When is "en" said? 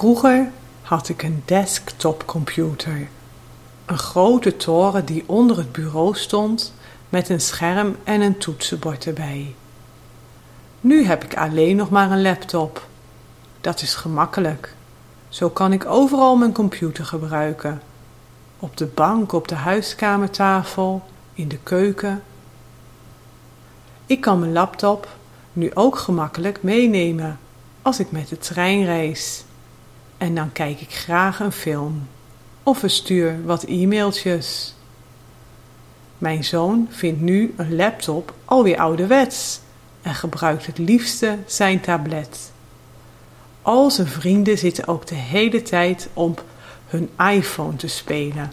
8.04-8.20, 30.20-30.34, 40.02-40.14